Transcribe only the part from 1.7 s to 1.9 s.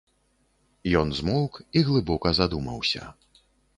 і